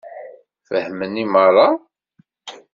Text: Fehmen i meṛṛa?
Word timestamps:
Fehmen 0.67 1.13
i 1.23 1.25
meṛṛa? 1.33 1.67